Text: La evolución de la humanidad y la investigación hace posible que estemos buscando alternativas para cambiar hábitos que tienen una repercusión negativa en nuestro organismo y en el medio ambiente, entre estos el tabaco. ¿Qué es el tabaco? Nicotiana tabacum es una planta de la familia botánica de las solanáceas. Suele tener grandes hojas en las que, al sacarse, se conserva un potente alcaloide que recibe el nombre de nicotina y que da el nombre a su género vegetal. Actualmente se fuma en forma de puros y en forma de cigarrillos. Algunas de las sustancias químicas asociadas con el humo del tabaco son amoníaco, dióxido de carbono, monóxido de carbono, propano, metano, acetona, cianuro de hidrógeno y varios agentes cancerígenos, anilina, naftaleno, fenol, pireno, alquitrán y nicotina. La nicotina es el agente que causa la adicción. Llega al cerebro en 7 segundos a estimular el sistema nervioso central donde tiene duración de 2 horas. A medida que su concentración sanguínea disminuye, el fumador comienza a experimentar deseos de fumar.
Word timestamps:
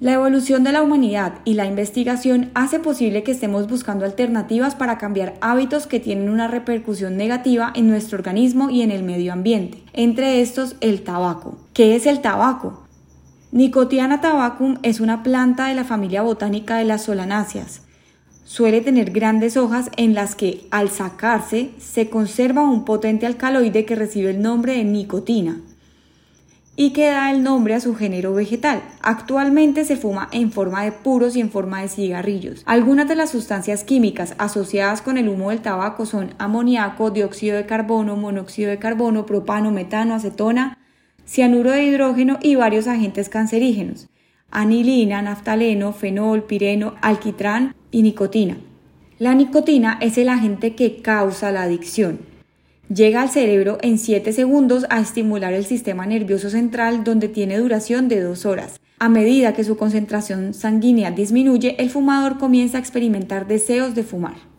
La 0.00 0.14
evolución 0.14 0.64
de 0.64 0.72
la 0.72 0.82
humanidad 0.82 1.34
y 1.44 1.54
la 1.54 1.66
investigación 1.66 2.50
hace 2.54 2.80
posible 2.80 3.22
que 3.22 3.30
estemos 3.30 3.68
buscando 3.68 4.04
alternativas 4.04 4.74
para 4.74 4.98
cambiar 4.98 5.34
hábitos 5.40 5.86
que 5.86 6.00
tienen 6.00 6.30
una 6.30 6.48
repercusión 6.48 7.16
negativa 7.16 7.72
en 7.76 7.88
nuestro 7.88 8.18
organismo 8.18 8.70
y 8.70 8.82
en 8.82 8.90
el 8.90 9.04
medio 9.04 9.32
ambiente, 9.32 9.84
entre 9.92 10.40
estos 10.40 10.74
el 10.80 11.04
tabaco. 11.04 11.58
¿Qué 11.72 11.94
es 11.94 12.06
el 12.06 12.20
tabaco? 12.20 12.82
Nicotiana 13.52 14.20
tabacum 14.20 14.78
es 14.82 14.98
una 14.98 15.22
planta 15.22 15.68
de 15.68 15.74
la 15.74 15.84
familia 15.84 16.22
botánica 16.22 16.76
de 16.76 16.86
las 16.86 17.04
solanáceas. 17.04 17.82
Suele 18.44 18.80
tener 18.80 19.12
grandes 19.12 19.56
hojas 19.56 19.90
en 19.96 20.12
las 20.12 20.34
que, 20.34 20.66
al 20.72 20.90
sacarse, 20.90 21.70
se 21.78 22.10
conserva 22.10 22.68
un 22.68 22.84
potente 22.84 23.26
alcaloide 23.26 23.84
que 23.84 23.94
recibe 23.94 24.30
el 24.30 24.42
nombre 24.42 24.76
de 24.76 24.82
nicotina 24.82 25.60
y 26.76 26.90
que 26.90 27.06
da 27.06 27.30
el 27.30 27.42
nombre 27.42 27.74
a 27.74 27.80
su 27.80 27.94
género 27.94 28.34
vegetal. 28.34 28.82
Actualmente 29.00 29.84
se 29.84 29.96
fuma 29.96 30.28
en 30.32 30.50
forma 30.50 30.82
de 30.84 30.92
puros 30.92 31.36
y 31.36 31.40
en 31.40 31.50
forma 31.50 31.82
de 31.82 31.88
cigarrillos. 31.88 32.62
Algunas 32.66 33.08
de 33.08 33.14
las 33.14 33.30
sustancias 33.30 33.84
químicas 33.84 34.34
asociadas 34.38 35.00
con 35.00 35.16
el 35.16 35.28
humo 35.28 35.50
del 35.50 35.60
tabaco 35.60 36.06
son 36.06 36.34
amoníaco, 36.38 37.10
dióxido 37.10 37.56
de 37.56 37.66
carbono, 37.66 38.16
monóxido 38.16 38.70
de 38.70 38.78
carbono, 38.78 39.26
propano, 39.26 39.70
metano, 39.70 40.14
acetona, 40.14 40.78
cianuro 41.26 41.70
de 41.70 41.84
hidrógeno 41.84 42.38
y 42.42 42.56
varios 42.56 42.86
agentes 42.86 43.28
cancerígenos, 43.28 44.08
anilina, 44.50 45.22
naftaleno, 45.22 45.92
fenol, 45.92 46.42
pireno, 46.44 46.94
alquitrán 47.00 47.74
y 47.90 48.02
nicotina. 48.02 48.56
La 49.18 49.34
nicotina 49.34 49.98
es 50.00 50.18
el 50.18 50.28
agente 50.28 50.74
que 50.74 51.00
causa 51.00 51.52
la 51.52 51.62
adicción. 51.62 52.33
Llega 52.92 53.22
al 53.22 53.30
cerebro 53.30 53.78
en 53.80 53.96
7 53.96 54.30
segundos 54.34 54.84
a 54.90 55.00
estimular 55.00 55.54
el 55.54 55.64
sistema 55.64 56.04
nervioso 56.04 56.50
central 56.50 57.02
donde 57.02 57.28
tiene 57.28 57.56
duración 57.56 58.08
de 58.08 58.20
2 58.20 58.44
horas. 58.44 58.78
A 58.98 59.08
medida 59.08 59.54
que 59.54 59.64
su 59.64 59.78
concentración 59.78 60.52
sanguínea 60.52 61.10
disminuye, 61.10 61.76
el 61.78 61.88
fumador 61.88 62.36
comienza 62.38 62.76
a 62.76 62.80
experimentar 62.80 63.46
deseos 63.46 63.94
de 63.94 64.02
fumar. 64.02 64.53